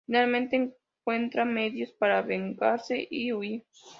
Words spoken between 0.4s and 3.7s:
encuentra medios para vengarse y huir.